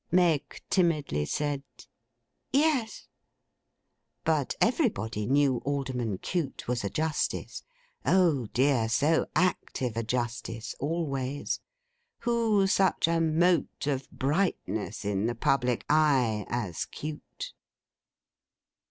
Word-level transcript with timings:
Meg 0.11 0.63
timidly 0.71 1.25
said, 1.25 1.61
'Yes.' 2.51 3.07
But 4.23 4.55
everybody 4.59 5.27
knew 5.27 5.57
Alderman 5.63 6.17
Cute 6.17 6.67
was 6.67 6.83
a 6.83 6.89
Justice! 6.89 7.63
Oh 8.03 8.47
dear, 8.47 8.89
so 8.89 9.27
active 9.35 9.95
a 9.95 10.01
Justice 10.01 10.73
always! 10.79 11.59
Who 12.21 12.65
such 12.65 13.07
a 13.07 13.21
mote 13.21 13.85
of 13.85 14.09
brightness 14.09 15.05
in 15.05 15.27
the 15.27 15.35
public 15.35 15.85
eye, 15.87 16.47
as 16.49 16.85
Cute! 16.85 17.53